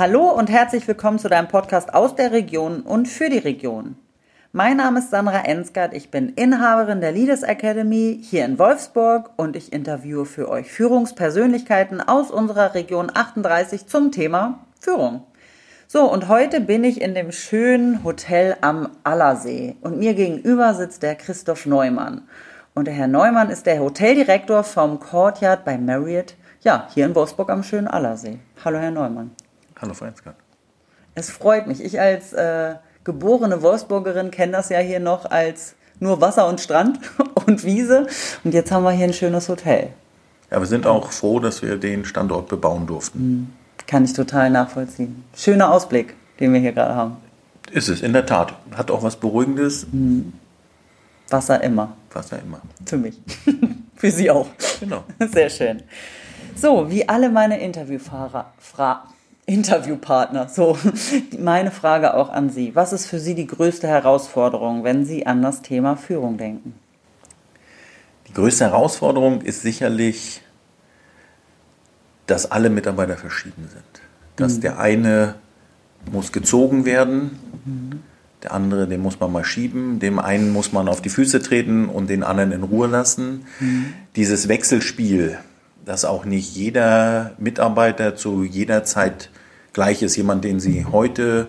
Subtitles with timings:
[0.00, 3.96] Hallo und herzlich willkommen zu deinem Podcast aus der Region und für die Region.
[4.50, 9.56] Mein Name ist Sandra Ensgard, ich bin Inhaberin der Leaders Academy hier in Wolfsburg und
[9.56, 15.24] ich interviewe für euch Führungspersönlichkeiten aus unserer Region 38 zum Thema Führung.
[15.86, 21.02] So, und heute bin ich in dem schönen Hotel am Allersee und mir gegenüber sitzt
[21.02, 22.22] der Christoph Neumann.
[22.72, 27.50] Und der Herr Neumann ist der Hoteldirektor vom Courtyard bei Marriott, ja, hier in Wolfsburg
[27.50, 28.38] am schönen Allersee.
[28.64, 29.32] Hallo, Herr Neumann.
[29.80, 30.36] Hallo, Frau Enzgard.
[31.14, 31.82] Es freut mich.
[31.82, 37.00] Ich als äh, geborene Wolfsburgerin kenne das ja hier noch als nur Wasser und Strand
[37.46, 38.06] und Wiese.
[38.44, 39.88] Und jetzt haben wir hier ein schönes Hotel.
[40.50, 43.18] Ja, wir sind auch froh, dass wir den Standort bebauen durften.
[43.18, 43.52] Mhm.
[43.86, 45.24] Kann ich total nachvollziehen.
[45.34, 47.16] Schöner Ausblick, den wir hier gerade haben.
[47.72, 48.54] Ist es, in der Tat.
[48.74, 49.86] Hat auch was Beruhigendes.
[49.90, 50.34] Mhm.
[51.30, 51.96] Wasser immer.
[52.12, 52.60] Wasser immer.
[52.84, 53.18] Für mich.
[53.96, 54.48] Für Sie auch.
[54.80, 55.04] Genau.
[55.32, 55.82] Sehr schön.
[56.54, 59.04] So, wie alle meine Interviewfahrer, Fra
[59.52, 60.48] Interviewpartner.
[60.48, 60.78] So,
[61.38, 62.74] meine Frage auch an Sie.
[62.74, 66.74] Was ist für Sie die größte Herausforderung, wenn Sie an das Thema Führung denken?
[68.28, 70.42] Die größte Herausforderung ist sicherlich
[72.30, 74.02] dass alle Mitarbeiter verschieden sind.
[74.36, 74.60] Dass mhm.
[74.60, 75.34] der eine
[76.10, 78.00] muss gezogen werden, mhm.
[78.42, 81.88] der andere, den muss man mal schieben, dem einen muss man auf die Füße treten
[81.88, 83.46] und den anderen in Ruhe lassen.
[83.58, 83.92] Mhm.
[84.16, 85.38] Dieses Wechselspiel,
[85.84, 89.30] dass auch nicht jeder Mitarbeiter zu jeder Zeit
[89.72, 90.16] gleich ist.
[90.16, 91.48] Jemand, den Sie heute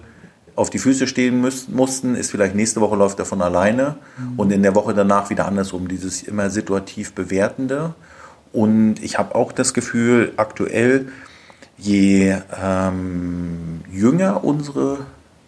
[0.55, 4.39] auf die Füße stehen müssen, mussten, ist vielleicht nächste Woche läuft er von alleine mhm.
[4.39, 5.88] und in der Woche danach wieder andersrum.
[5.88, 7.94] Dieses immer situativ bewertende.
[8.52, 11.08] Und ich habe auch das Gefühl, aktuell,
[11.78, 15.00] je ähm, jünger unsere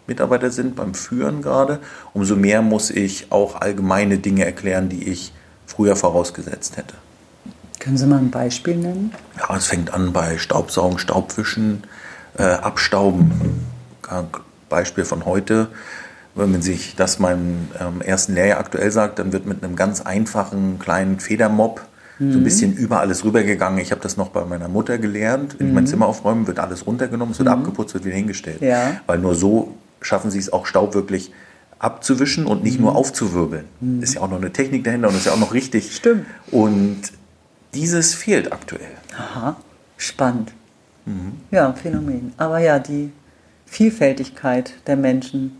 [0.06, 1.80] Mitarbeiter sind beim Führen gerade,
[2.12, 5.32] umso mehr muss ich auch allgemeine Dinge erklären, die ich
[5.66, 6.94] früher vorausgesetzt hätte.
[7.78, 9.12] Können Sie mal ein Beispiel nennen?
[9.38, 11.84] Ja, es fängt an bei Staubsaugen, Staubwischen,
[12.38, 13.32] äh, Abstauben.
[14.68, 15.68] Beispiel von heute.
[16.34, 20.00] Wenn man sich das meinem ähm, ersten Lehrjahr aktuell sagt, dann wird mit einem ganz
[20.00, 21.80] einfachen kleinen Federmob
[22.18, 22.44] so ein mhm.
[22.44, 23.80] bisschen über alles rübergegangen.
[23.80, 25.56] Ich habe das noch bei meiner Mutter gelernt.
[25.58, 25.88] Wenn ich mein mhm.
[25.88, 27.54] Zimmer aufräume, wird alles runtergenommen, es wird mhm.
[27.54, 28.60] abgeputzt, wird wieder hingestellt.
[28.62, 29.00] Ja.
[29.06, 31.32] Weil nur so schaffen sie es auch Staub wirklich
[31.80, 33.64] abzuwischen und nicht nur aufzuwirbeln.
[33.80, 34.02] Mhm.
[34.02, 35.94] Ist ja auch noch eine Technik dahinter und ist ja auch noch richtig.
[35.94, 36.26] Stimmt.
[36.52, 37.00] Und
[37.74, 38.92] dieses fehlt aktuell.
[39.16, 39.56] Aha,
[39.96, 40.52] spannend.
[41.06, 41.32] Mhm.
[41.50, 42.32] Ja, Phänomen.
[42.36, 43.12] Aber ja, die
[43.66, 45.52] Vielfältigkeit der Menschen.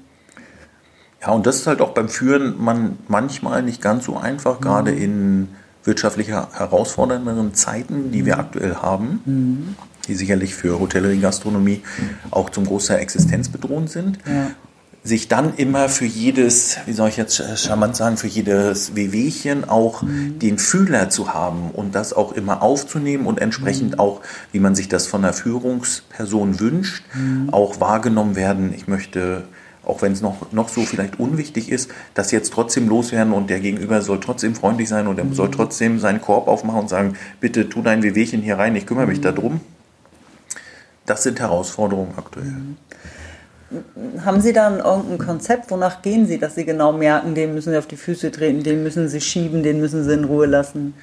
[1.20, 4.64] Ja, und das ist halt auch beim Führen man manchmal nicht ganz so einfach, mhm.
[4.64, 5.48] gerade in
[5.84, 9.76] wirtschaftlich herausfordernderen Zeiten, die wir aktuell haben, mhm.
[10.08, 11.82] die sicherlich für Hotellerie, Gastronomie
[12.30, 14.18] auch zum Großteil existenzbedrohend sind.
[14.26, 14.50] Ja.
[15.06, 20.02] Sich dann immer für jedes, wie soll ich jetzt charmant sagen, für jedes Wehwehchen auch
[20.02, 20.38] mhm.
[20.38, 24.00] den Fühler zu haben und das auch immer aufzunehmen und entsprechend mhm.
[24.00, 27.50] auch, wie man sich das von der Führungsperson wünscht, mhm.
[27.52, 28.72] auch wahrgenommen werden.
[28.74, 29.44] Ich möchte
[29.86, 33.60] auch wenn es noch, noch so vielleicht unwichtig ist, das jetzt trotzdem loswerden und der
[33.60, 35.34] Gegenüber soll trotzdem freundlich sein und er mhm.
[35.34, 39.06] soll trotzdem seinen Korb aufmachen und sagen, bitte tu dein Wehwehchen hier rein, ich kümmere
[39.06, 39.22] mich mhm.
[39.22, 39.60] darum.
[41.06, 42.54] Das sind Herausforderungen aktuell.
[44.24, 47.78] Haben Sie dann irgendein Konzept, wonach gehen Sie, dass Sie genau merken, den müssen Sie
[47.78, 50.94] auf die Füße treten, den müssen Sie schieben, den müssen Sie in Ruhe lassen?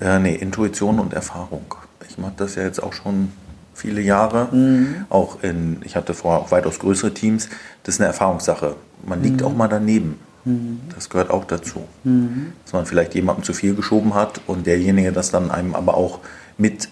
[0.00, 1.74] Äh, nee, Intuition und Erfahrung.
[2.08, 3.32] Ich mache das ja jetzt auch schon
[3.74, 4.48] viele Jahre.
[4.52, 5.04] Mhm.
[5.08, 7.48] Auch in, ich hatte vorher auch weitaus größere Teams.
[7.82, 8.76] Das ist eine Erfahrungssache.
[9.06, 9.46] Man liegt mhm.
[9.46, 10.18] auch mal daneben.
[10.44, 10.80] Mhm.
[10.94, 11.84] Das gehört auch dazu.
[12.04, 12.52] Mhm.
[12.64, 16.20] Dass man vielleicht jemandem zu viel geschoben hat und derjenige das dann einem aber auch
[16.56, 16.88] mit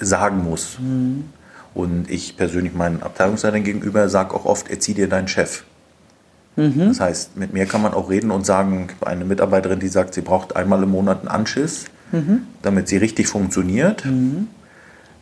[0.00, 0.78] sagen muss.
[0.78, 1.24] Mhm.
[1.76, 5.64] Und ich persönlich meinen Abteilungsleitern gegenüber sage auch oft, erzieh dir deinen Chef.
[6.56, 6.88] Mhm.
[6.88, 10.22] Das heißt, mit mir kann man auch reden und sagen, eine Mitarbeiterin, die sagt, sie
[10.22, 11.84] braucht einmal im Monat einen Anschiss,
[12.62, 14.04] damit sie richtig funktioniert.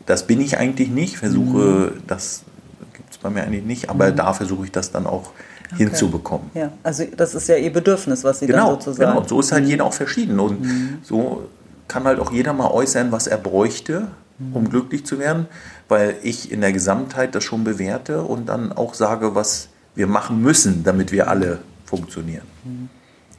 [0.07, 2.03] Das bin ich eigentlich nicht, versuche, mhm.
[2.07, 2.45] das
[2.93, 4.17] gibt es bei mir eigentlich nicht, aber mhm.
[4.17, 5.33] da versuche ich das dann auch
[5.73, 5.87] okay.
[5.87, 6.53] hinzubekommen.
[6.55, 9.11] Ja, also das ist ja Ihr Bedürfnis, was Sie genau, dann sozusagen...
[9.11, 9.71] Genau, und so ist halt mhm.
[9.71, 10.99] jeder auch verschieden und mhm.
[11.03, 11.49] so
[11.89, 14.07] kann halt auch jeder mal äußern, was er bräuchte,
[14.53, 15.47] um glücklich zu werden,
[15.89, 20.43] weil ich in der Gesamtheit das schon bewerte und dann auch sage, was wir machen
[20.43, 22.47] müssen, damit wir alle funktionieren.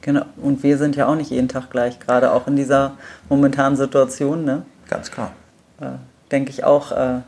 [0.00, 2.92] Genau, und wir sind ja auch nicht jeden Tag gleich, gerade auch in dieser
[3.28, 4.44] momentanen Situation.
[4.44, 4.62] Ne?
[4.88, 5.32] Ganz klar.
[5.80, 5.98] Äh,
[6.30, 7.20] denke ich auch, äh,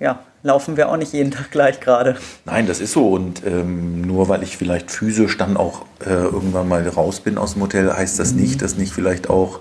[0.00, 2.16] ja, laufen wir auch nicht jeden Tag gleich gerade.
[2.44, 3.08] Nein, das ist so.
[3.08, 7.54] Und ähm, nur weil ich vielleicht physisch dann auch äh, irgendwann mal raus bin aus
[7.54, 8.40] dem Hotel, heißt das mhm.
[8.40, 9.60] nicht, dass nicht vielleicht auch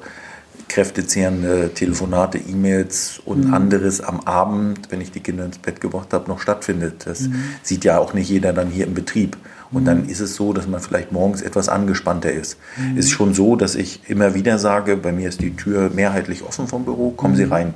[0.67, 3.53] kräftezehrende Telefonate, E-Mails und mhm.
[3.53, 7.05] anderes am Abend, wenn ich die Kinder ins Bett gebracht habe, noch stattfindet.
[7.05, 7.35] Das mhm.
[7.61, 9.37] sieht ja auch nicht jeder dann hier im Betrieb.
[9.71, 10.09] Und dann mhm.
[10.09, 12.57] ist es so, dass man vielleicht morgens etwas angespannter ist.
[12.77, 12.97] Mhm.
[12.97, 16.43] Es ist schon so, dass ich immer wieder sage, bei mir ist die Tür mehrheitlich
[16.43, 17.53] offen vom Büro, kommen Sie mhm.
[17.53, 17.73] rein,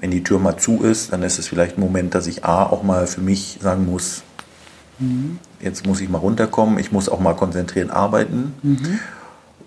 [0.00, 2.64] Wenn die Tür mal zu ist, dann ist es vielleicht ein Moment, dass ich A
[2.64, 4.22] auch mal für mich sagen muss,
[5.60, 8.54] jetzt muss ich mal runterkommen, ich muss auch mal konzentriert arbeiten.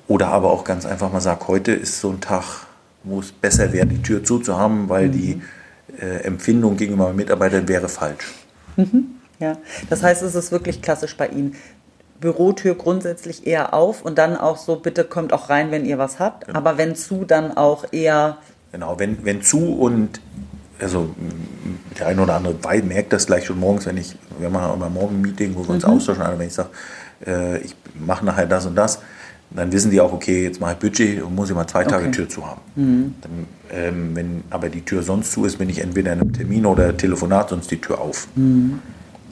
[0.07, 2.65] Oder aber auch ganz einfach mal sagen, heute ist so ein Tag,
[3.03, 5.41] wo es besser wäre, die Tür zuzuhaben, weil die
[5.99, 8.33] äh, Empfindung gegenüber Mitarbeitern wäre falsch.
[9.39, 9.57] Ja,
[9.89, 11.55] das heißt, es ist wirklich klassisch bei Ihnen.
[12.19, 16.17] Bürotür grundsätzlich eher auf und dann auch so, bitte kommt auch rein, wenn ihr was
[16.17, 16.47] habt.
[16.47, 16.57] Genau.
[16.57, 18.37] Aber wenn zu, dann auch eher,
[18.71, 20.19] Genau, wenn, wenn zu und
[20.79, 21.09] also
[21.99, 24.89] der eine oder andere merkt das gleich schon morgens, wenn ich, wir machen auch immer
[24.89, 26.69] morgen ein Meeting, wo wir uns austauschen, aber wenn ich sage,
[27.25, 28.99] äh, ich mache nachher das und das,
[29.51, 32.05] dann wissen die auch, okay, jetzt mache ich Budget und muss ich mal zwei Tage
[32.05, 32.11] Okay.
[32.11, 32.61] Tür zu haben.
[32.75, 33.31] Dann,
[33.71, 36.95] ähm, wenn aber die Tür sonst zu ist, bin ich entweder in einem Termin oder
[36.95, 38.27] Telefonat, sonst die Tür auf.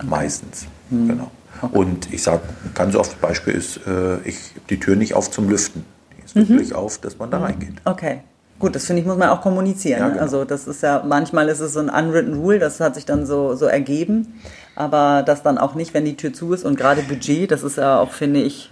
[0.04, 0.68] Meistens.
[0.90, 1.32] Genau.
[1.72, 2.42] Und ich sage,
[2.74, 4.38] ganz oft, Beispiel ist, äh, ich
[4.70, 5.86] die Tür nicht auf zum Lüften.
[6.18, 7.76] Die ist wirklich auf, dass man da reingeht.
[7.86, 8.22] okay.
[8.58, 10.00] Gut, das finde ich, muss man auch kommunizieren.
[10.00, 10.22] Ja, genau.
[10.22, 13.26] Also das ist ja, manchmal ist es so ein unwritten rule, das hat sich dann
[13.26, 14.40] so, so ergeben.
[14.76, 17.78] Aber das dann auch nicht, wenn die Tür zu ist und gerade Budget, das ist
[17.78, 18.72] ja auch, finde ich,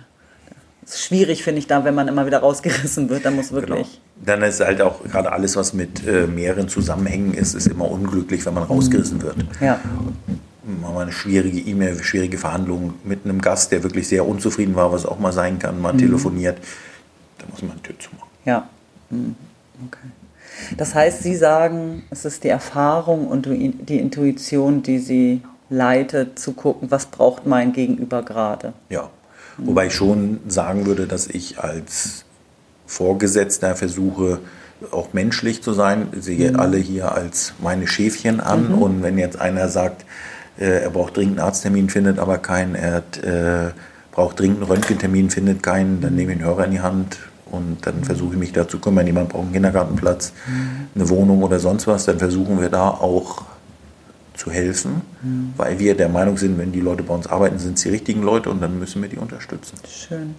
[0.88, 3.62] schwierig, finde ich, da, wenn man immer wieder rausgerissen wird, da muss Genau.
[3.62, 4.02] wirklich.
[4.26, 8.46] Dann ist halt auch gerade alles, was mit äh, mehreren Zusammenhängen ist, ist immer unglücklich,
[8.46, 9.36] wenn man rausgerissen wird.
[9.62, 9.80] Ja.
[10.82, 15.06] Mal eine schwierige E-Mail, schwierige Verhandlung mit einem Gast, der wirklich sehr unzufrieden war, was
[15.06, 16.58] auch mal sein kann, mal telefoniert.
[17.40, 18.30] Da muss man eine Tür zumachen.
[18.46, 18.68] Ja.
[19.10, 19.36] Hm,
[19.88, 20.08] Okay.
[20.78, 26.54] Das heißt, Sie sagen, es ist die Erfahrung und die Intuition, die Sie leitet, zu
[26.54, 28.74] gucken, was braucht mein Gegenüber gerade.
[28.90, 29.10] Ja.
[29.58, 32.26] Wobei ich schon sagen würde, dass ich als
[32.88, 34.40] Vorgesetzter versuche,
[34.92, 36.08] auch menschlich zu sein.
[36.18, 38.74] Ich sehe alle hier als meine Schäfchen an.
[38.74, 40.06] Und wenn jetzt einer sagt,
[40.60, 43.72] äh, er braucht dringend einen Arzttermin, findet aber keinen, er hat, äh,
[44.12, 47.86] braucht dringend einen Röntgentermin, findet keinen, dann nehme ich einen Hörer in die Hand und
[47.86, 49.08] dann versuche ich mich da zu kümmern.
[49.08, 50.34] Jemand braucht einen Kindergartenplatz,
[50.96, 53.44] eine Wohnung oder sonst was, dann versuchen wir da auch
[54.36, 55.02] zu helfen,
[55.58, 58.24] weil wir der Meinung sind, wenn die Leute bei uns arbeiten, sind es die richtigen
[58.24, 59.78] Leute und dann müssen wir die unterstützen.
[59.88, 60.36] Schön.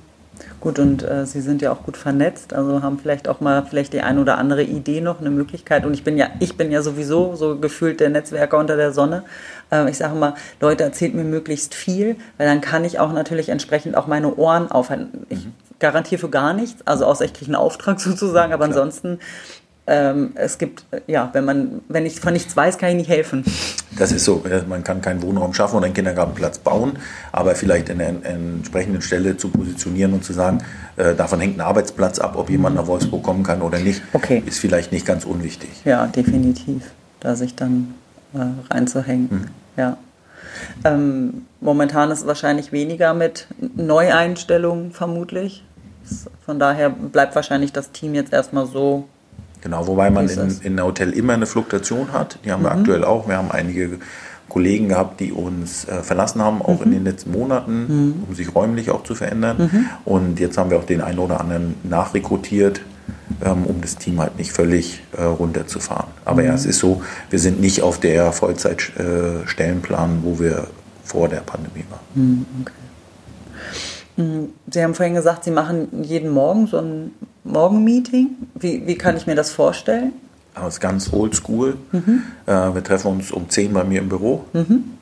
[0.61, 3.93] Gut, und äh, Sie sind ja auch gut vernetzt, also haben vielleicht auch mal vielleicht
[3.93, 5.87] die ein oder andere Idee noch, eine Möglichkeit.
[5.87, 9.25] Und ich bin ja, ich bin ja sowieso so gefühlt der Netzwerker unter der Sonne.
[9.70, 13.49] Äh, ich sage mal, Leute, erzählt mir möglichst viel, weil dann kann ich auch natürlich
[13.49, 15.26] entsprechend auch meine Ohren aufhalten.
[15.29, 15.47] Ich
[15.79, 18.79] garantiere für gar nichts, also außer ich kriege einen Auftrag sozusagen, aber Klar.
[18.79, 19.19] ansonsten,
[19.87, 23.45] ähm, es gibt, ja, wenn man, wenn ich von nichts weiß, kann ich nicht helfen.
[23.99, 26.99] Das ist so, man kann keinen Wohnraum schaffen oder einen Kindergartenplatz bauen,
[27.33, 30.59] aber vielleicht in der en- entsprechenden Stelle zu positionieren und zu sagen,
[30.97, 34.43] äh, davon hängt ein Arbeitsplatz ab, ob jemand nach Wolfsburg kommen kann oder nicht, Okay.
[34.47, 35.69] ist vielleicht nicht ganz unwichtig.
[35.85, 36.83] Ja, definitiv.
[37.21, 37.95] Da sich dann
[38.35, 38.39] äh,
[38.73, 39.29] reinzuhängen.
[39.31, 39.45] Mhm.
[39.77, 39.97] Ja.
[40.85, 43.47] Ähm, momentan ist es wahrscheinlich weniger mit
[43.77, 45.65] Neueinstellungen vermutlich.
[46.45, 49.09] Von daher bleibt wahrscheinlich das Team jetzt erstmal so.
[49.64, 52.38] Genau, wobei man in, in einem Hotel immer eine Fluktuation hat.
[52.44, 53.26] Die haben wir aktuell auch.
[53.26, 53.99] Wir haben einige
[54.49, 58.90] Kollegen gehabt, die uns äh, verlassen haben, auch in den letzten Monaten, um sich räumlich
[58.90, 59.70] auch zu verändern.
[60.05, 62.82] Und jetzt haben wir auch den einen oder anderen nachrekrutiert,
[63.43, 66.08] ähm, um das Team halt nicht völlig äh, runterzufahren.
[66.26, 70.66] Aber ja, es ist so, wir sind nicht auf der Vollzeitstellenplan, äh, wo wir
[71.05, 72.46] vor der Pandemie waren.
[74.16, 77.12] Sie haben vorhin gesagt, Sie machen jeden Morgen so ein
[77.44, 78.30] Morgenmeeting.
[78.54, 80.12] Wie, wie kann ich mir das vorstellen?
[80.54, 81.76] Aber es ist ganz oldschool.
[82.47, 84.44] Äh, wir treffen uns um 10 bei mir im Büro,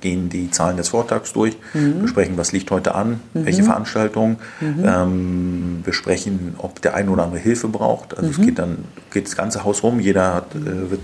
[0.00, 1.59] gehen die Zahlen des Vortags durch,
[2.00, 7.69] besprechen, was liegt heute an, welche Veranstaltungen, ähm, besprechen, ob der ein oder andere Hilfe
[7.69, 8.16] braucht.
[8.16, 8.78] Also es geht dann
[9.11, 11.02] geht das ganze Haus rum, jeder hat, äh, wird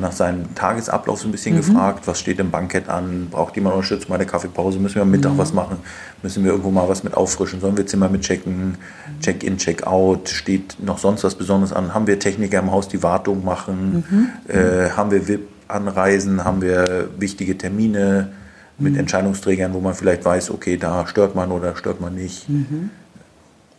[0.00, 4.10] nach seinem Tagesablauf so ein bisschen gefragt, was steht im Bankett an, braucht jemand Unterstützung
[4.10, 5.78] bei der Kaffeepause, müssen wir am Mittag was machen,
[6.22, 8.76] müssen wir irgendwo mal was mit auffrischen, sollen wir Zimmer mit checken,
[9.20, 13.44] Check-in, Check-out, steht noch sonst was Besonderes an, haben wir Techniker im Haus, die Wartung
[13.44, 18.32] machen, äh, haben wir VIP-Anreisen, haben wir wichtige Termine
[18.78, 22.46] mit Entscheidungsträgern, wo man vielleicht weiß, okay, da stört man oder stört man nicht.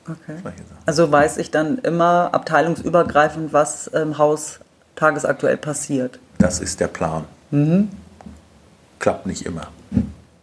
[0.07, 0.38] Okay.
[0.41, 0.77] Solche Sachen.
[0.85, 4.59] Also weiß ich dann immer abteilungsübergreifend, was im Haus
[4.95, 7.25] tagesaktuell passiert, Das ist der Plan.
[8.99, 9.67] Klappt nicht immer.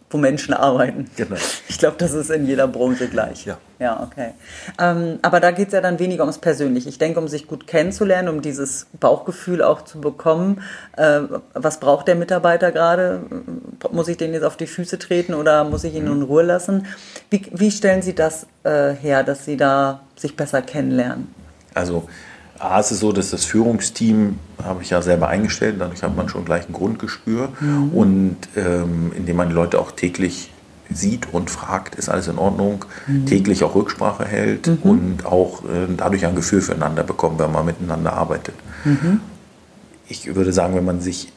[0.09, 1.09] wo Menschen arbeiten.
[1.15, 1.37] Genau.
[1.67, 3.45] Ich glaube, das ist in jeder Branche gleich.
[3.45, 3.57] Ja.
[3.79, 4.33] Ja, okay.
[4.79, 6.87] Ähm, aber da geht es ja dann weniger ums Persönliche.
[6.87, 10.61] Ich denke, um sich gut kennenzulernen, um dieses Bauchgefühl auch zu bekommen.
[10.97, 11.21] Äh,
[11.55, 13.21] was braucht der Mitarbeiter gerade?
[13.91, 16.85] Muss ich den jetzt auf die Füße treten oder muss ich ihn in Ruhe lassen?
[17.31, 21.33] Wie, wie stellen Sie das äh, her, dass Sie da sich besser kennenlernen?
[21.73, 22.07] Also
[22.63, 26.29] A ist es so, dass das Führungsteam habe ich ja selber eingestellt, dadurch hat man
[26.29, 27.49] schon gleich ein Grundgespür
[27.93, 30.51] und ähm, indem man die Leute auch täglich
[30.89, 32.85] sieht und fragt, ist alles in Ordnung,
[33.25, 38.13] täglich auch Rücksprache hält und auch äh, dadurch ein Gefühl füreinander bekommt, wenn man miteinander
[38.13, 38.55] arbeitet.
[40.07, 41.33] ich würde sagen, wenn man sich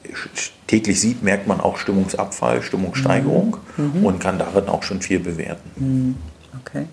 [0.66, 4.04] täglich sieht, merkt man auch Stimmungsabfall, Stimmungssteigerung mhm.
[4.04, 5.70] und kann darin auch schon viel bewerten.
[5.76, 6.14] Mhm.
[6.60, 6.86] Okay.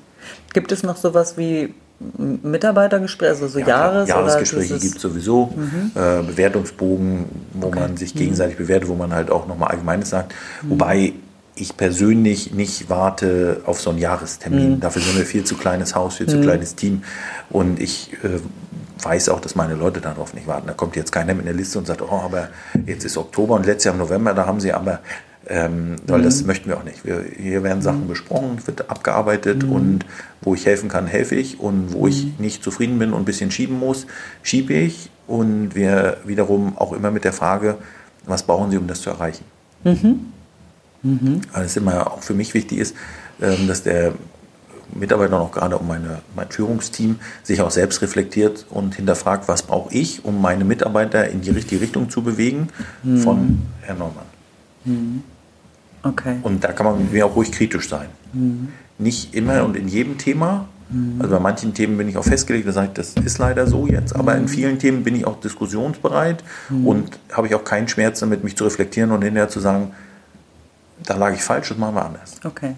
[0.53, 1.73] Gibt es noch sowas wie
[2.17, 5.91] Mitarbeitergespräche, also so ja, Jahres Jahresgespräche gibt es sowieso, mhm.
[5.95, 7.79] äh, Bewertungsbogen, wo okay.
[7.79, 8.63] man sich gegenseitig mhm.
[8.63, 10.33] bewertet, wo man halt auch nochmal Allgemeines sagt.
[10.61, 10.69] Mhm.
[10.71, 11.13] Wobei
[11.55, 14.75] ich persönlich nicht warte auf so einen Jahrestermin.
[14.75, 14.79] Mhm.
[14.79, 16.43] Dafür sind wir viel zu kleines Haus, viel zu mhm.
[16.43, 17.03] kleines Team.
[17.49, 18.39] Und ich äh,
[19.03, 20.67] weiß auch, dass meine Leute darauf nicht warten.
[20.67, 22.49] Da kommt jetzt keiner mit einer Liste und sagt, oh, aber
[22.85, 24.99] jetzt ist Oktober und letztes Jahr im November, da haben sie aber,
[25.47, 26.23] ähm, weil mhm.
[26.23, 27.05] das möchten wir auch nicht.
[27.05, 28.07] Wir, hier werden Sachen mhm.
[28.07, 29.71] besprochen, wird abgearbeitet mhm.
[29.71, 30.05] und
[30.41, 32.33] wo ich helfen kann, helfe ich und wo ich mhm.
[32.37, 34.07] nicht zufrieden bin und ein bisschen schieben muss,
[34.41, 37.77] schiebe ich und wir wiederum auch immer mit der Frage,
[38.25, 39.43] was brauchen Sie, um das zu erreichen?
[39.83, 40.27] Mhm.
[41.03, 41.41] Mhm.
[41.51, 42.95] Weil es immer auch für mich wichtig ist,
[43.41, 44.13] ähm, dass der
[44.95, 49.93] Mitarbeiter noch gerade um meine, mein Führungsteam sich auch selbst reflektiert und hinterfragt, was brauche
[49.93, 52.69] ich, um meine Mitarbeiter in die richtige Richtung zu bewegen
[53.01, 53.17] mhm.
[53.17, 54.25] von Herrn Neumann.
[54.85, 55.23] Mhm.
[56.03, 56.37] Okay.
[56.43, 58.07] Und da kann man mit mir auch ruhig kritisch sein.
[58.33, 58.69] Mhm.
[58.97, 60.67] Nicht immer und in jedem Thema.
[60.89, 61.21] Mhm.
[61.21, 64.15] Also bei manchen Themen bin ich auch festgelegt, da sage das ist leider so jetzt,
[64.15, 64.47] aber in mhm.
[64.47, 66.87] vielen Themen bin ich auch diskussionsbereit mhm.
[66.87, 69.91] und habe ich auch keinen Schmerz damit, mich zu reflektieren und hinterher zu sagen,
[71.05, 72.35] da lag ich falsch, das machen wir anders.
[72.43, 72.75] Okay.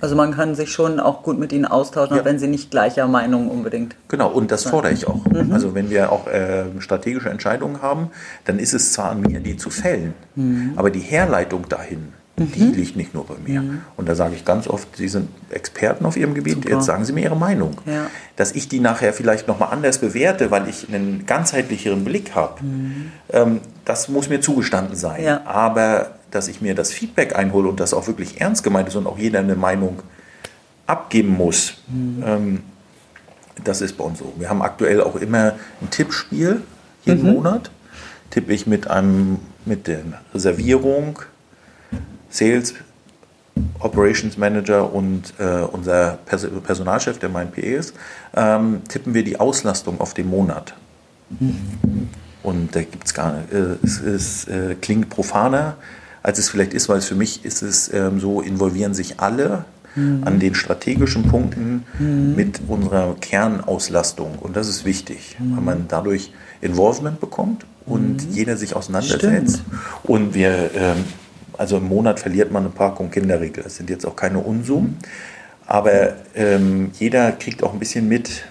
[0.00, 2.24] Also man kann sich schon auch gut mit ihnen austauschen, ja.
[2.24, 3.96] wenn sie nicht gleicher Meinung unbedingt.
[4.08, 5.24] Genau, und das fordere ich auch.
[5.24, 5.52] Mhm.
[5.52, 8.10] Also wenn wir auch äh, strategische Entscheidungen haben,
[8.44, 10.72] dann ist es zwar an mir, die zu fällen, mhm.
[10.76, 12.52] aber die Herleitung dahin, mhm.
[12.52, 13.62] die liegt nicht nur bei mir.
[13.62, 13.80] Mhm.
[13.96, 16.70] Und da sage ich ganz oft, Sie sind Experten auf Ihrem Gebiet, Super.
[16.70, 17.80] jetzt sagen Sie mir Ihre Meinung.
[17.86, 18.06] Ja.
[18.36, 23.12] Dass ich die nachher vielleicht nochmal anders bewerte, weil ich einen ganzheitlicheren Blick habe, mhm.
[23.32, 25.22] ähm, das muss mir zugestanden sein.
[25.22, 25.46] Ja.
[25.46, 29.06] Aber dass ich mir das Feedback einhole und das auch wirklich ernst gemeint ist und
[29.06, 30.02] auch jeder eine Meinung
[30.86, 31.74] abgeben muss.
[31.86, 32.24] Mhm.
[32.26, 32.60] Ähm,
[33.62, 34.32] das ist bei uns so.
[34.36, 36.62] Wir haben aktuell auch immer ein Tippspiel
[37.04, 37.34] jeden mhm.
[37.34, 37.70] Monat.
[38.30, 40.00] Tippe ich mit einem mit der
[40.34, 41.20] Reservierung,
[42.34, 42.74] Sales,
[43.78, 47.94] Operations Manager und äh, unser Pers Personalchef, der mein PE ist,
[48.34, 50.74] ähm, tippen wir die Auslastung auf den Monat.
[51.38, 52.08] Mhm.
[52.42, 55.76] Und da gibt es gar nicht, äh, es, es äh, klingt profaner,
[56.24, 59.64] als es vielleicht ist, weil es für mich ist es ähm, so, involvieren sich alle
[59.94, 60.22] mhm.
[60.24, 62.34] an den strategischen Punkten mhm.
[62.34, 64.38] mit unserer Kernauslastung.
[64.40, 65.56] Und das ist wichtig, mhm.
[65.56, 68.32] weil man dadurch Involvement bekommt und mhm.
[68.32, 69.56] jeder sich auseinandersetzt.
[69.56, 69.62] Stimmt.
[70.02, 71.04] Und wir, ähm,
[71.58, 73.62] also im Monat verliert man eine Packung Kinderriegel.
[73.64, 74.98] Das sind jetzt auch keine Unsummen.
[75.66, 78.44] Aber ähm, jeder kriegt auch ein bisschen mit,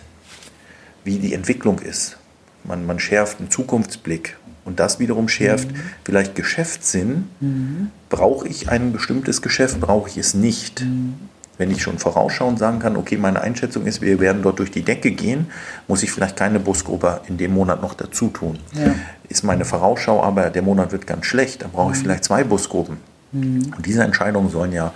[1.04, 2.18] wie die Entwicklung ist.
[2.64, 5.82] Man, man schärft einen Zukunftsblick und das wiederum schärft mhm.
[6.04, 7.28] vielleicht Geschäftssinn.
[7.40, 7.92] Mhm.
[8.10, 10.82] Brauche ich ein bestimmtes Geschäft, brauche ich es nicht?
[10.82, 11.16] Mhm.
[11.58, 14.82] Wenn ich schon vorausschauend sagen kann, okay, meine Einschätzung ist, wir werden dort durch die
[14.82, 15.48] Decke gehen,
[15.88, 18.58] muss ich vielleicht keine Busgruppe in dem Monat noch dazu tun.
[18.74, 18.96] Ja.
[19.30, 22.04] Ist meine Vorausschau aber, der Monat wird ganz schlecht, dann brauche ich mhm.
[22.04, 22.98] vielleicht zwei Busgruppen.
[23.32, 23.74] Mhm.
[23.76, 24.94] Und diese Entscheidungen sollen ja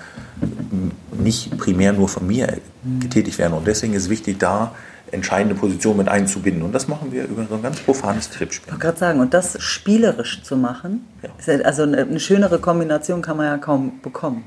[1.11, 2.99] nicht primär nur von mir mhm.
[3.01, 3.53] getätigt werden.
[3.53, 4.73] Und deswegen ist wichtig, da
[5.11, 6.63] entscheidende Position mit einzubinden.
[6.63, 8.67] Und das machen wir über so ein ganz profanes Tippspiel.
[8.67, 11.55] Ich wollte gerade sagen, und das spielerisch zu machen, ja.
[11.63, 14.43] also eine, schönere Kombination kann man ja kaum bekommen.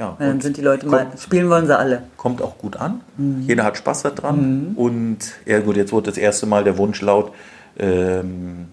[0.00, 2.04] Ja, dann sind die Leute kommt, mal, spielen wollen sie alle.
[2.16, 3.02] Kommt auch gut an.
[3.18, 3.42] Mhm.
[3.42, 4.70] Jeder hat Spaß daran.
[4.70, 4.76] Mhm.
[4.76, 7.32] Und ja gut, jetzt wurde das erste Mal der Wunsch laut,
[7.78, 8.68] ähm,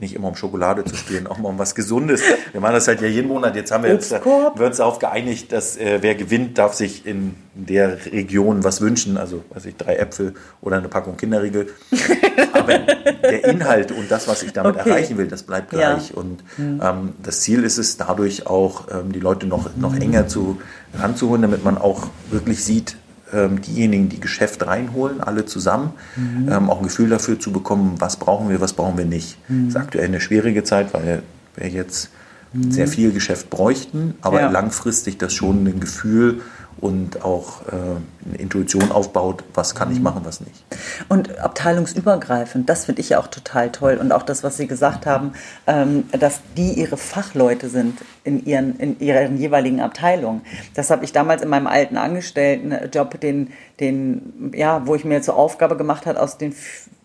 [0.00, 2.22] nicht immer um Schokolade zu spielen, auch mal um was Gesundes.
[2.52, 3.56] Wir machen das halt ja jeden Monat.
[3.56, 4.08] Jetzt haben wir uns
[4.76, 9.16] darauf geeinigt, dass äh, wer gewinnt, darf sich in der Region was wünschen.
[9.16, 11.68] Also, weiß ich, drei Äpfel oder eine Packung Kinderriegel.
[12.52, 14.88] Aber der Inhalt und das, was ich damit okay.
[14.88, 16.10] erreichen will, das bleibt gleich.
[16.10, 16.16] Ja.
[16.16, 16.80] Und mhm.
[16.82, 20.60] ähm, das Ziel ist es, dadurch auch ähm, die Leute noch, noch enger zu,
[20.96, 22.96] ranzuholen, damit man auch wirklich sieht,
[23.32, 26.48] diejenigen, die Geschäft reinholen, alle zusammen, mhm.
[26.50, 29.38] ähm, auch ein Gefühl dafür zu bekommen, was brauchen wir, was brauchen wir nicht.
[29.48, 29.66] Mhm.
[29.66, 31.22] Das ist aktuell eine schwierige Zeit, weil
[31.56, 32.10] wir jetzt
[32.52, 32.70] mhm.
[32.70, 34.50] sehr viel Geschäft bräuchten, aber ja.
[34.50, 36.40] langfristig das schon ein Gefühl
[36.80, 40.04] und auch äh, eine Intuition aufbaut, was kann ich mhm.
[40.04, 40.64] machen, was nicht.
[41.08, 43.98] Und abteilungsübergreifend, das finde ich ja auch total toll.
[44.00, 45.32] Und auch das, was Sie gesagt haben,
[45.66, 50.42] ähm, dass die ihre Fachleute sind in ihren, in ihren jeweiligen Abteilungen.
[50.74, 55.36] Das habe ich damals in meinem alten Angestelltenjob, den, den, ja, wo ich mir zur
[55.36, 56.54] Aufgabe gemacht habe, aus den,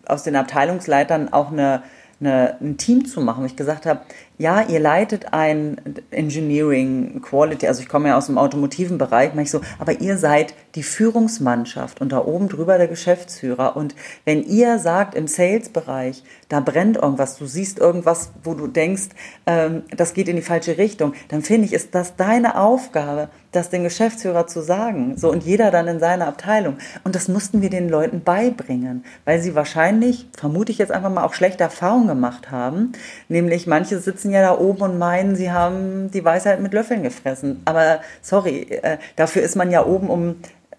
[0.06, 1.82] aus den Abteilungsleitern auch eine,
[2.20, 3.42] eine, ein Team zu machen.
[3.42, 4.00] Wo ich gesagt habe,
[4.36, 9.50] ja, ihr leitet ein Engineering Quality, also ich komme ja aus dem automotiven Bereich, ich
[9.50, 13.76] so, aber ihr seid die Führungsmannschaft und da oben drüber der Geschäftsführer.
[13.76, 19.10] Und wenn ihr sagt im Sales-Bereich, da brennt irgendwas, du siehst irgendwas, wo du denkst,
[19.46, 23.70] ähm, das geht in die falsche Richtung, dann finde ich, ist das deine Aufgabe, das
[23.70, 25.16] den Geschäftsführer zu sagen.
[25.16, 26.76] So und jeder dann in seiner Abteilung.
[27.04, 31.24] Und das mussten wir den Leuten beibringen, weil sie wahrscheinlich, vermute ich jetzt einfach mal,
[31.24, 32.92] auch schlechte Erfahrungen gemacht haben.
[33.28, 37.62] Nämlich manche sitzen ja da oben und meinen, sie haben die Weisheit mit Löffeln gefressen.
[37.64, 40.36] Aber sorry, äh, dafür ist man ja oben, um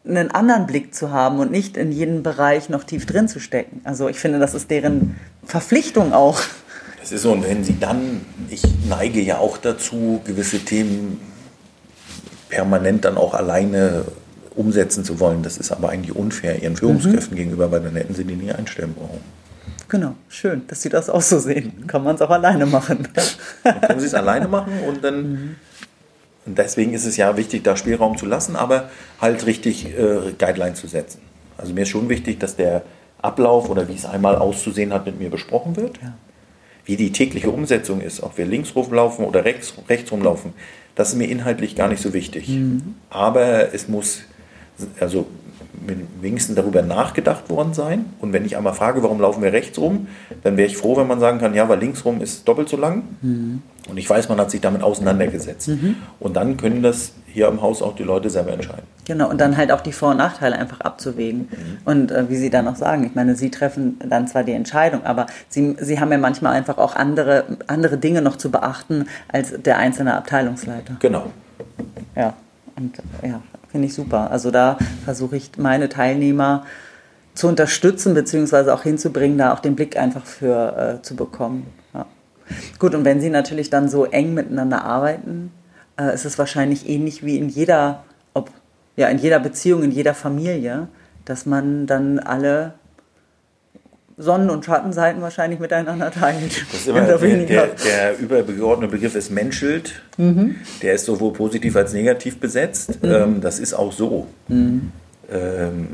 [0.07, 3.81] einen anderen Blick zu haben und nicht in jedem Bereich noch tief drin zu stecken.
[3.83, 6.39] Also ich finde, das ist deren Verpflichtung auch.
[7.01, 11.19] Das ist so, und wenn sie dann, ich neige ja auch dazu, gewisse Themen
[12.49, 14.05] permanent dann auch alleine
[14.55, 15.43] umsetzen zu wollen.
[15.43, 17.37] Das ist aber eigentlich unfair ihren Führungskräften mhm.
[17.37, 19.21] gegenüber, weil dann hätten sie die nie einstellen brauchen.
[19.87, 21.85] Genau, schön, dass Sie das auch so sehen.
[21.87, 23.07] Kann man es auch alleine machen.
[23.63, 25.31] dann können Sie es alleine machen und dann.
[25.31, 25.55] Mhm.
[26.47, 30.79] Und deswegen ist es ja wichtig, da Spielraum zu lassen, aber halt richtig äh, Guidelines
[30.79, 31.19] zu setzen.
[31.57, 32.83] Also mir ist schon wichtig, dass der
[33.19, 35.97] Ablauf oder wie es einmal auszusehen hat, mit mir besprochen wird.
[36.01, 36.13] Ja.
[36.85, 40.53] Wie die tägliche Umsetzung ist, ob wir links rumlaufen oder rechts, rechts rumlaufen,
[40.93, 42.47] das ist mir inhaltlich gar nicht so wichtig.
[42.47, 42.95] Mhm.
[43.09, 44.21] Aber es muss,
[44.99, 45.27] also
[46.21, 48.05] wenigstens darüber nachgedacht worden sein.
[48.19, 50.07] Und wenn ich einmal frage, warum laufen wir rechts rum,
[50.43, 52.77] dann wäre ich froh, wenn man sagen kann, ja, weil links rum ist doppelt so
[52.77, 53.03] lang.
[53.21, 53.61] Mhm.
[53.87, 55.67] Und ich weiß, man hat sich damit auseinandergesetzt.
[55.67, 55.97] Mhm.
[56.19, 58.83] Und dann können das hier im Haus auch die Leute selber entscheiden.
[59.05, 61.49] Genau, und dann halt auch die Vor- und Nachteile einfach abzuwägen.
[61.51, 61.77] Mhm.
[61.85, 65.05] Und äh, wie Sie dann auch sagen, ich meine, Sie treffen dann zwar die Entscheidung,
[65.05, 69.53] aber Sie, Sie haben ja manchmal einfach auch andere, andere Dinge noch zu beachten als
[69.61, 70.95] der einzelne Abteilungsleiter.
[70.99, 71.31] Genau.
[72.15, 72.33] Ja,
[72.75, 73.41] und ja,
[73.75, 74.31] finde ich super.
[74.31, 76.63] Also da versuche ich meine Teilnehmer
[77.33, 81.67] zu unterstützen, beziehungsweise auch hinzubringen, da auch den Blick einfach für äh, zu bekommen.
[81.93, 82.05] Ja.
[82.79, 85.51] Gut, und wenn Sie natürlich dann so eng miteinander arbeiten,
[85.99, 88.49] äh, ist es wahrscheinlich ähnlich wie in jeder, ob,
[88.95, 90.87] ja, in jeder Beziehung, in jeder Familie,
[91.25, 92.75] dass man dann alle
[94.17, 96.65] Sonnen- und Schattenseiten wahrscheinlich miteinander teilt.
[96.71, 100.01] Das ist immer der, der, der, übergeordnete Begriff ist Menschelt.
[100.17, 100.55] Mhm.
[100.81, 103.03] Der ist sowohl positiv als negativ besetzt.
[103.03, 103.11] Mhm.
[103.11, 104.27] Ähm, das ist auch so.
[104.47, 104.91] Mhm.
[105.29, 105.87] Ähm,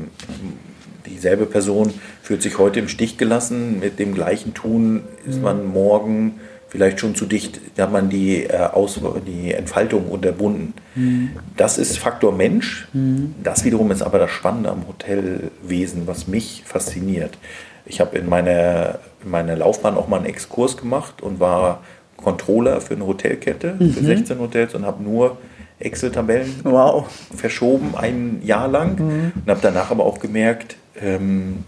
[1.06, 3.80] dieselbe Person fühlt sich heute im Stich gelassen.
[3.80, 5.42] Mit dem gleichen Tun ist mhm.
[5.42, 6.40] man morgen
[6.72, 10.72] vielleicht schon zu dicht, da hat man die, äh, Aus die Entfaltung unterbunden.
[10.94, 11.32] Mhm.
[11.54, 12.88] Das ist Faktor Mensch.
[12.94, 13.34] Mhm.
[13.44, 17.36] Das wiederum ist aber das Spannende am Hotelwesen, was mich fasziniert.
[17.84, 21.82] Ich habe in meiner, in meiner Laufbahn auch mal einen Exkurs gemacht und war
[22.16, 23.92] Controller für eine Hotelkette, mhm.
[23.92, 25.36] für 16 Hotels und habe nur
[25.78, 27.06] Excel-Tabellen wow.
[27.36, 28.98] verschoben, ein Jahr lang.
[28.98, 29.32] Mhm.
[29.34, 31.64] Und habe danach aber auch gemerkt, ähm,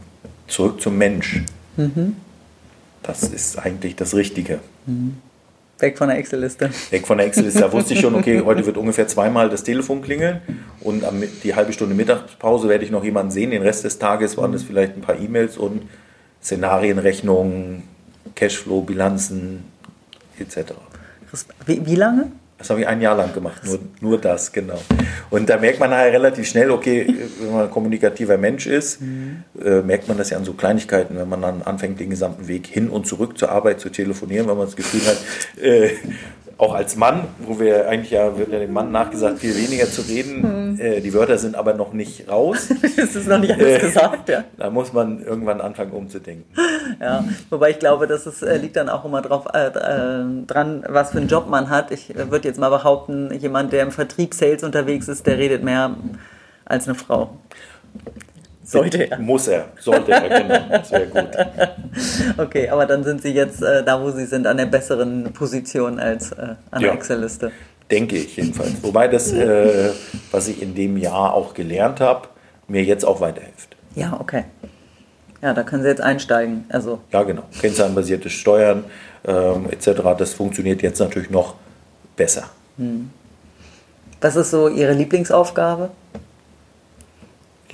[0.47, 1.43] zurück zum Mensch.
[3.05, 4.59] Das ist eigentlich das Richtige.
[4.87, 5.19] Mhm.
[5.79, 6.71] Weg von der Excel-Liste.
[6.91, 7.61] Weg von der Excel-Liste.
[7.61, 10.41] Da wusste ich schon, okay, heute wird ungefähr zweimal das Telefon klingeln
[10.81, 11.03] und
[11.43, 13.51] die halbe Stunde Mittagspause werde ich noch jemanden sehen.
[13.51, 15.83] Den Rest des Tages waren es vielleicht ein paar E-Mails und
[16.43, 17.83] Szenarienrechnungen,
[18.35, 19.65] Cashflow, Bilanzen
[20.39, 20.73] etc.
[21.67, 22.31] Wie, wie lange?
[22.57, 24.81] Das habe ich ein Jahr lang gemacht, nur, nur das, genau.
[25.29, 27.07] Und da merkt man nachher relativ schnell, okay,
[27.41, 29.43] wenn man ein kommunikativer Mensch ist, mhm.
[29.63, 32.69] äh, merkt man das ja an so Kleinigkeiten, wenn man dann anfängt, den gesamten Weg
[32.69, 35.19] hin und zurück zur Arbeit zu telefonieren, wenn man das Gefühl hat,
[35.61, 35.91] äh,
[36.59, 40.03] auch als Mann, wo wir eigentlich ja, wird ja dem Mann nachgesagt, viel weniger zu
[40.03, 40.43] reden.
[40.43, 40.81] Hm.
[40.81, 42.69] Äh, die Wörter sind aber noch nicht raus.
[42.97, 44.45] das ist noch nicht alles äh, gesagt, ja.
[44.57, 46.45] Da muss man irgendwann anfangen umzudenken.
[47.01, 50.85] Ja, wobei ich glaube, das ist, äh, liegt dann auch immer drauf, äh, äh, dran,
[50.89, 51.91] was für einen Job man hat.
[51.91, 55.65] Ich äh, würde jetzt mal behaupten, jemand, der im Vertrieb Sales unterwegs ist, der redet
[55.65, 55.97] mehr
[56.65, 57.37] als eine Frau.
[58.65, 59.19] Sollte er.
[59.19, 60.83] Muss er, sollte er, genau.
[60.85, 61.29] Sehr gut.
[62.39, 66.01] Okay, aber dann sind Sie jetzt äh, da, wo Sie sind, an der besseren Position
[66.01, 67.53] als äh, an ja, der Excel-Liste.
[67.91, 68.83] Denke ich jedenfalls.
[68.83, 69.91] Wobei das, äh,
[70.33, 72.29] was ich in dem Jahr auch gelernt habe,
[72.67, 73.77] mir jetzt auch weiterhilft.
[73.95, 74.45] Ja, okay.
[75.43, 76.65] Ja, da können Sie jetzt einsteigen.
[76.71, 77.01] Also.
[77.13, 77.43] Ja, genau.
[77.61, 78.85] Kennzahlbasiertes Steuern
[79.27, 80.01] ähm, etc.
[80.19, 81.55] Das funktioniert jetzt natürlich noch
[82.17, 82.45] besser.
[82.79, 83.11] Hm.
[84.21, 85.91] Was ist so Ihre Lieblingsaufgabe?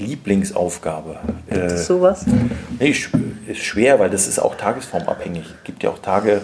[0.01, 1.19] Lieblingsaufgabe.
[1.49, 2.27] Gibt es äh, sowas?
[2.79, 5.45] Nee, ist schwer, weil das ist auch tagesformabhängig.
[5.45, 6.43] Es gibt ja auch Tage,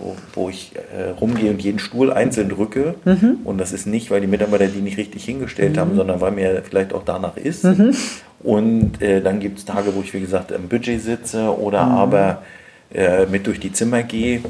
[0.00, 2.94] wo, wo ich äh, rumgehe und jeden Stuhl einzeln drücke.
[3.04, 3.38] Mhm.
[3.44, 5.80] Und das ist nicht, weil die Mitarbeiter die nicht richtig hingestellt mhm.
[5.80, 7.64] haben, sondern weil mir vielleicht auch danach ist.
[7.64, 7.94] Mhm.
[8.40, 11.92] Und äh, dann gibt es Tage, wo ich, wie gesagt, im Budget sitze oder mhm.
[11.92, 12.42] aber
[12.92, 14.40] äh, mit durch die Zimmer gehe.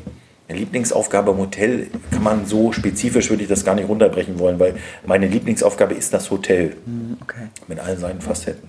[0.49, 4.75] Lieblingsaufgabe im Hotel kann man so spezifisch, würde ich das gar nicht runterbrechen wollen, weil
[5.07, 6.77] meine Lieblingsaufgabe ist das Hotel.
[6.85, 7.49] Hm, okay.
[7.69, 8.69] Mit all seinen Facetten.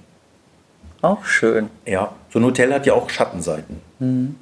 [1.02, 1.70] Auch schön.
[1.86, 3.82] Ja, so ein Hotel hat ja auch Schattenseiten.
[4.00, 4.36] Mhm.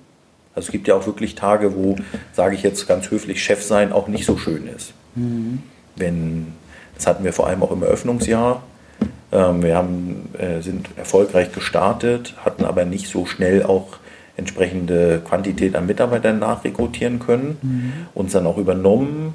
[0.54, 1.96] Also es gibt ja auch wirklich Tage, wo,
[2.34, 4.94] sage ich jetzt ganz höflich, Chef sein auch nicht so schön ist.
[5.16, 5.64] Mhm.
[5.96, 6.54] Wenn,
[6.96, 8.62] das hatten wir vor allem auch im Eröffnungsjahr.
[9.32, 13.98] Ähm, wir haben, äh, sind erfolgreich gestartet, hatten aber nicht so schnell auch
[14.42, 17.94] entsprechende Quantität an Mitarbeitern nachrekrutieren können, mhm.
[18.14, 19.34] uns dann auch übernommen,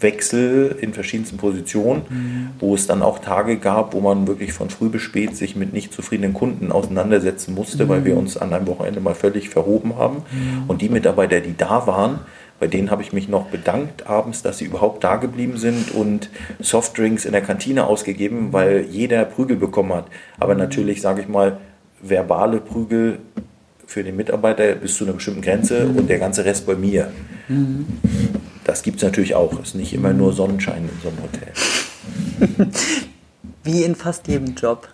[0.00, 2.48] Wechsel in verschiedensten Positionen, mhm.
[2.60, 5.72] wo es dann auch Tage gab, wo man wirklich von früh bis spät sich mit
[5.72, 7.88] nicht zufriedenen Kunden auseinandersetzen musste, mhm.
[7.88, 10.22] weil wir uns an einem Wochenende mal völlig verhoben haben.
[10.30, 10.64] Mhm.
[10.68, 12.20] Und die Mitarbeiter, die da waren,
[12.60, 16.28] bei denen habe ich mich noch bedankt abends, dass sie überhaupt da geblieben sind und
[16.58, 20.06] Softdrinks in der Kantine ausgegeben, weil jeder Prügel bekommen hat.
[20.38, 20.60] Aber mhm.
[20.60, 21.58] natürlich, sage ich mal,
[22.00, 23.18] verbale Prügel
[23.88, 25.96] für den Mitarbeiter bis zu einer bestimmten Grenze mhm.
[25.96, 27.10] und der ganze Rest bei mir.
[27.48, 27.86] Mhm.
[28.64, 29.54] Das gibt es natürlich auch.
[29.54, 32.58] Es ist nicht immer nur Sonnenschein in so einem Hotel.
[33.64, 34.88] Wie in fast jedem Job.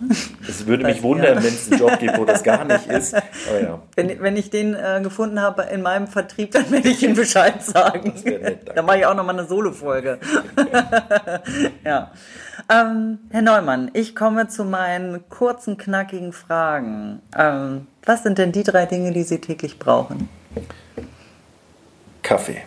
[0.49, 1.43] Es würde mich wundern, ja.
[1.45, 3.13] wenn es einen Job gibt, wo das gar nicht ist.
[3.13, 3.83] Ja.
[3.95, 7.63] Wenn, wenn ich den äh, gefunden habe in meinem Vertrieb, dann werde ich Ihnen Bescheid
[7.63, 8.15] sagen.
[8.75, 10.19] dann mache ich auch nochmal eine Solo-Folge.
[11.85, 12.11] ja.
[12.71, 17.21] Ähm, Herr Neumann, ich komme zu meinen kurzen, knackigen Fragen.
[17.37, 20.29] Ähm, was sind denn die drei Dinge, die Sie täglich brauchen?
[22.23, 22.63] Kaffee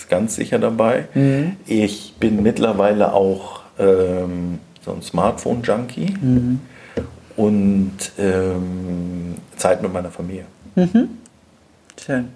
[0.00, 1.08] ist ganz sicher dabei.
[1.14, 1.56] Mhm.
[1.66, 6.60] Ich bin mittlerweile auch ähm, so ein Smartphone-Junkie mhm.
[7.36, 10.46] und ähm, Zeit mit meiner Familie.
[10.74, 11.18] Mhm.
[12.02, 12.28] Schön.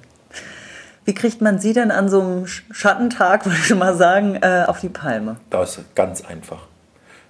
[1.07, 4.81] Wie kriegt man Sie denn an so einem Schattentag, würde ich mal sagen, äh, auf
[4.81, 5.37] die Palme?
[5.51, 6.67] Das ist ganz einfach.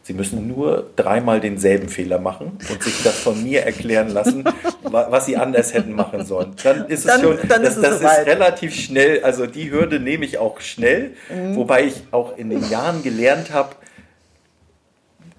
[0.05, 4.45] Sie müssen nur dreimal denselben Fehler machen und sich das von mir erklären lassen,
[4.83, 6.53] was Sie anders hätten machen sollen.
[6.63, 10.01] Dann ist es dann, schon, dann das, ist, das ist relativ schnell, also die Hürde
[10.01, 11.57] nehme ich auch schnell, mhm.
[11.57, 13.77] wobei ich auch in den Jahren gelernt habe,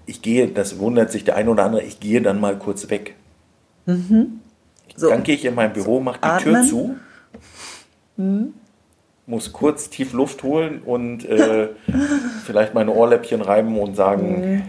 [0.04, 3.14] ich gehe, das wundert sich der eine oder andere, ich gehe dann mal kurz weg.
[3.86, 4.40] Mhm.
[4.96, 5.10] So.
[5.10, 6.62] Dann gehe ich in mein Büro, mache die Atmen.
[6.62, 6.96] Tür zu.
[8.16, 8.54] Mhm
[9.26, 11.68] muss kurz tief Luft holen und äh,
[12.44, 14.62] vielleicht meine Ohrläppchen reiben und sagen, mhm.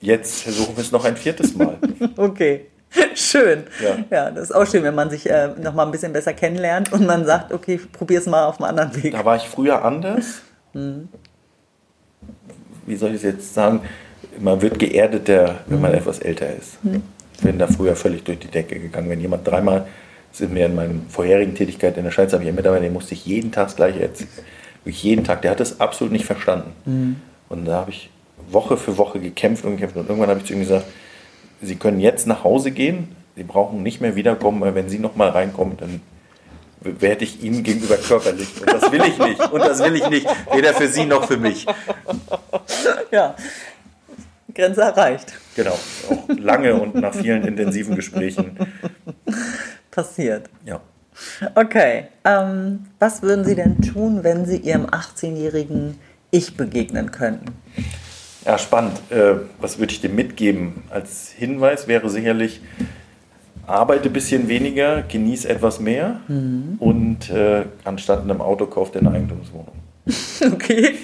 [0.00, 1.78] jetzt versuchen wir es noch ein viertes Mal.
[2.16, 2.66] Okay.
[3.14, 3.64] Schön.
[3.82, 4.04] Ja.
[4.10, 6.92] ja, das ist auch schön, wenn man sich äh, noch mal ein bisschen besser kennenlernt
[6.92, 9.12] und man sagt, okay, probier es mal auf einem anderen Weg.
[9.12, 10.42] Da war ich früher anders.
[10.74, 11.08] Mhm.
[12.84, 13.80] Wie soll ich es jetzt sagen?
[14.38, 15.98] Man wird geerdeter, wenn man mhm.
[15.98, 16.84] etwas älter ist.
[16.84, 17.02] Mhm.
[17.34, 19.08] Ich bin da früher völlig durch die Decke gegangen.
[19.08, 19.86] Wenn jemand dreimal
[20.32, 23.14] sind mir in meiner vorherigen Tätigkeit in der Schweiz, habe ich einen Mitarbeiter, den musste
[23.14, 24.30] ich jeden Tag das Gleiche erzählen.
[24.84, 25.42] Wirklich jeden Tag.
[25.42, 26.72] Der hat das absolut nicht verstanden.
[26.86, 27.16] Mhm.
[27.48, 28.10] Und da habe ich
[28.50, 29.96] Woche für Woche gekämpft und gekämpft.
[29.96, 30.86] Und irgendwann habe ich zu ihm gesagt,
[31.60, 35.28] Sie können jetzt nach Hause gehen, Sie brauchen nicht mehr wiederkommen, weil wenn Sie nochmal
[35.28, 36.00] reinkommen, dann
[36.80, 38.48] werde ich Ihnen gegenüber körperlich.
[38.60, 39.52] Und das will ich nicht.
[39.52, 40.26] Und das will ich nicht.
[40.52, 41.66] Weder für Sie noch für mich.
[43.10, 43.36] Ja.
[44.54, 45.34] Grenze erreicht.
[45.54, 45.78] Genau.
[46.08, 48.56] Auch lange und nach vielen intensiven Gesprächen
[49.92, 50.50] passiert.
[50.64, 50.80] Ja.
[51.54, 52.08] Okay.
[52.24, 55.98] Ähm, was würden Sie denn tun, wenn Sie Ihrem 18-jährigen
[56.32, 57.54] Ich begegnen könnten?
[58.44, 59.00] Ja, spannend.
[59.10, 60.82] Äh, was würde ich dem mitgeben?
[60.90, 62.60] Als Hinweis wäre sicherlich,
[63.66, 66.76] arbeite ein bisschen weniger, genieße etwas mehr mhm.
[66.80, 69.76] und äh, anstatt einem Auto kauft eine Eigentumswohnung.
[70.44, 70.96] Okay.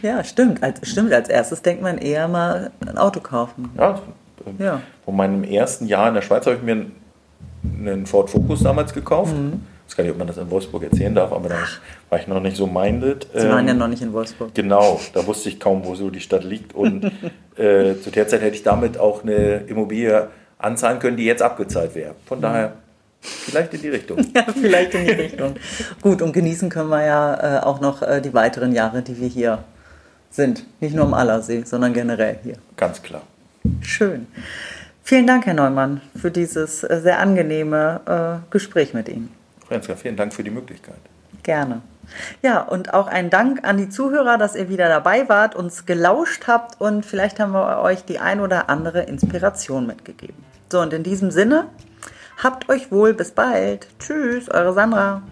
[0.00, 0.62] ja, stimmt.
[0.62, 1.12] Als, stimmt.
[1.12, 3.70] Als erstes denkt man eher mal ein Auto kaufen.
[3.76, 4.00] Ja,
[4.58, 4.80] ja.
[5.04, 6.86] Von meinem ersten Jahr in der Schweiz habe ich mir
[7.62, 9.34] einen Ford Focus damals gekauft.
[9.34, 9.60] Mhm.
[9.86, 11.56] Ich weiß gar nicht, ob man das in Wolfsburg erzählen darf, aber da
[12.10, 13.26] war ich noch nicht so minded.
[13.34, 14.54] Sie waren ja ähm, noch nicht in Wolfsburg.
[14.54, 16.74] Genau, da wusste ich kaum, wo so die Stadt liegt.
[16.74, 17.04] Und
[17.56, 21.94] äh, zu der Zeit hätte ich damit auch eine Immobilie anzahlen können, die jetzt abgezahlt
[21.94, 22.14] wäre.
[22.26, 22.74] Von daher
[23.20, 24.18] vielleicht in die Richtung.
[24.34, 25.54] ja, vielleicht in die Richtung.
[26.02, 29.28] Gut, und genießen können wir ja äh, auch noch äh, die weiteren Jahre, die wir
[29.28, 29.64] hier
[30.30, 30.64] sind.
[30.80, 32.56] Nicht nur am Allersee, sondern generell hier.
[32.76, 33.22] Ganz klar.
[33.80, 34.26] Schön.
[35.08, 39.32] Vielen Dank, Herr Neumann, für dieses äh, sehr angenehme äh, Gespräch mit Ihnen.
[39.66, 40.98] Franziska, vielen Dank für die Möglichkeit.
[41.42, 41.80] Gerne.
[42.42, 46.46] Ja, und auch ein Dank an die Zuhörer, dass ihr wieder dabei wart, uns gelauscht
[46.46, 50.44] habt und vielleicht haben wir euch die ein oder andere Inspiration mitgegeben.
[50.70, 51.68] So, und in diesem Sinne,
[52.42, 53.88] habt euch wohl, bis bald.
[53.98, 55.22] Tschüss, eure Sandra.